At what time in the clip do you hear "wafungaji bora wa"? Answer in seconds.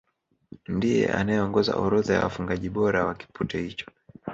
2.23-3.15